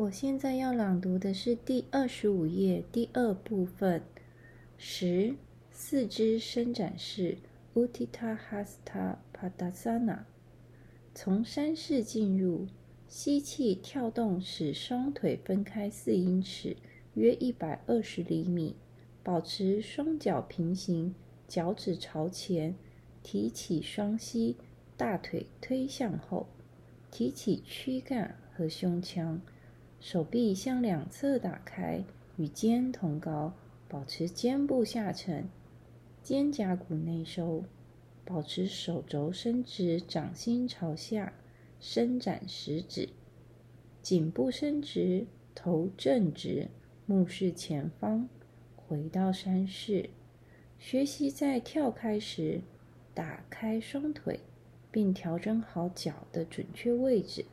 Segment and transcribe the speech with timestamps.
[0.00, 4.00] 我现在要朗读的是第二十五页第二部分。
[4.78, 5.34] 十，
[5.70, 7.36] 四肢伸展式
[7.74, 10.20] （Uttita Hasta Padasana）。
[11.14, 12.66] 从山式进入，
[13.08, 16.78] 吸气，跳动，使双腿分开四英尺，
[17.12, 18.76] 约一百二十厘米，
[19.22, 21.14] 保持双脚平行，
[21.46, 22.74] 脚趾朝前，
[23.22, 24.56] 提起双膝，
[24.96, 26.46] 大腿推向后，
[27.10, 29.42] 提起躯干和胸腔，
[30.00, 32.02] 手臂向两侧打开，
[32.36, 33.52] 与肩同高，
[33.86, 35.46] 保持肩部下沉，
[36.22, 37.62] 肩胛骨内收。
[38.24, 41.32] 保持手肘伸直，掌心朝下，
[41.80, 43.08] 伸展食指，
[44.02, 46.68] 颈部伸直，头正直，
[47.06, 48.28] 目视前方。
[48.76, 50.10] 回到山式，
[50.78, 52.60] 学习在跳开时
[53.12, 54.40] 打开双腿，
[54.92, 57.44] 并调整好脚的准确位置。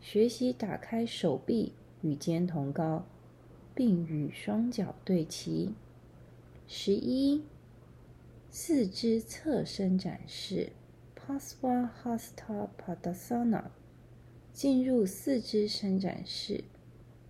[0.00, 1.72] 学习打开手臂
[2.02, 3.04] 与肩同高，
[3.74, 5.74] 并与双脚对齐。
[6.66, 7.42] 十一。
[8.52, 10.72] 四肢侧伸展式
[11.14, 13.66] （Pasvahasta Padasana），
[14.52, 16.64] 进入四肢伸展式，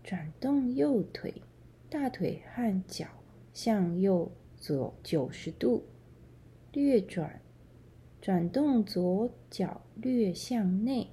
[0.02, 1.42] 转动右腿，
[1.91, 3.06] 大腿和脚
[3.52, 5.84] 向右左九十度，
[6.72, 7.42] 略转，
[8.22, 11.10] 转动左脚略向内，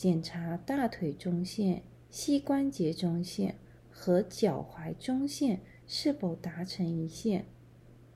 [0.00, 3.56] 检查大腿中线、膝关节中线
[3.90, 7.44] 和脚踝中线是否达成一线。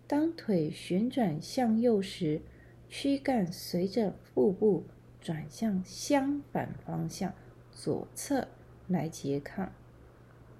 [0.06, 2.40] 当腿旋转向右时，
[2.88, 4.86] 躯干随着腹部
[5.20, 7.34] 转向相反方向
[7.70, 8.48] 左侧
[8.88, 9.70] 来拮抗。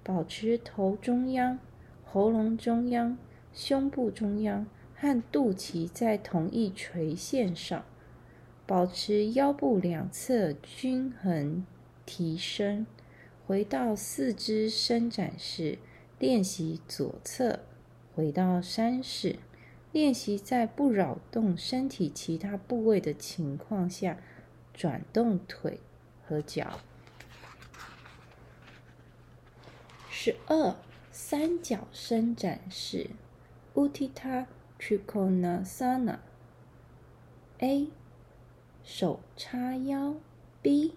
[0.03, 1.57] 保持头中央、
[2.03, 3.17] 喉咙中央、
[3.51, 7.83] 胸部中央和肚脐在同一垂线上。
[8.67, 11.65] 保持腰部两侧均衡
[12.05, 12.85] 提升。
[13.47, 15.77] 回到四肢伸展式，
[16.17, 17.59] 练习左侧。
[18.15, 19.37] 回到山式，
[19.91, 24.17] 练习在不扰动身体其他部位的情况下
[24.73, 25.79] 转动腿
[26.25, 26.79] 和脚。
[30.09, 30.75] 十二
[31.11, 33.11] 三角伸展式
[33.75, 34.47] （Utthita
[34.79, 36.19] Trikonasana）。
[37.59, 37.89] A.
[38.85, 40.15] 手叉腰
[40.61, 40.93] ，B.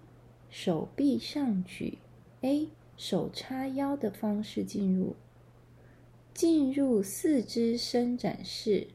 [0.51, 1.97] 手臂上举
[2.43, 2.69] ，A.
[2.99, 5.17] 手叉腰的方式进入。
[6.35, 8.89] 进入四肢伸展式，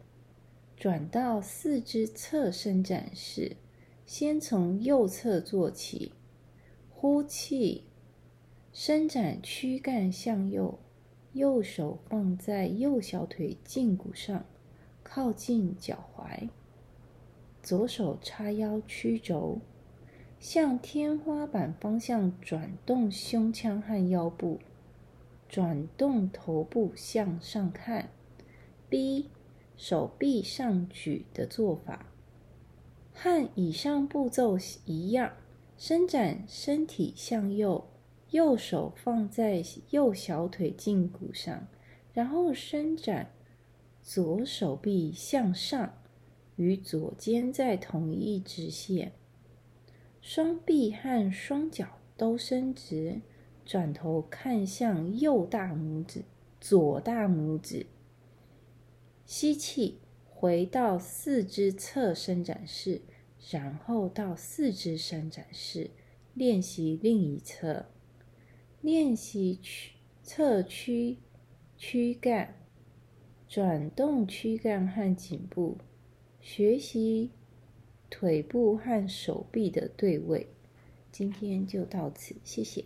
[0.78, 3.58] 转到四肢侧伸展式。
[4.06, 6.12] 先从右侧做起，
[6.92, 7.86] 呼气，
[8.72, 10.78] 伸展躯干向右，
[11.34, 14.46] 右手放在右小腿胫骨上，
[15.02, 16.50] 靠近脚踝。
[17.64, 19.62] 左手叉腰曲轴，
[20.38, 24.60] 向天花板方向转动胸腔和腰部。
[25.48, 28.10] 转动头部向上看
[28.90, 29.30] ，B
[29.78, 32.08] 手臂上举的做法，
[33.14, 35.32] 和以上步骤一样，
[35.78, 37.88] 伸展身体向右，
[38.32, 41.68] 右手放在右小腿胫骨上，
[42.14, 43.32] 然后伸展
[44.02, 45.94] 左手臂向上，
[46.56, 49.14] 与左肩在同一直线，
[50.22, 53.22] 双臂和双脚都伸直。
[53.66, 56.26] 转头看向右大拇指、
[56.60, 57.86] 左大拇指，
[59.26, 63.04] 吸气，回到四肢侧伸展式，
[63.52, 65.92] 然后到四肢伸展式，
[66.34, 67.86] 练习另一侧，
[68.82, 71.20] 练习曲侧屈
[71.78, 72.54] 躯干，
[73.48, 75.78] 转动躯干和颈部，
[76.46, 77.32] 学习
[78.10, 80.46] 腿部和手臂的对位。
[81.10, 82.84] 今天就到此，谢谢。